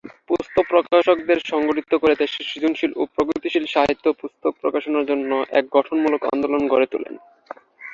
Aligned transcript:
পুস্তক 0.29 0.65
প্রকাশকদের 0.69 1.39
সংগঠিত 1.43 1.91
করে 1.95 2.15
দেশে 2.15 2.39
সৃজনশীল 2.43 2.91
ও 2.95 3.01
প্রগতিশীল 3.15 3.65
সাহিত্য 3.65 4.05
পুস্তক 4.21 4.51
প্রকাশনার 4.61 5.05
জন্য 5.05 5.31
এক 5.51 5.65
গঠনমূলক 5.71 6.21
আন্দোলন 6.25 6.61
গড়ে 6.67 6.87
তোলেন। 6.91 7.15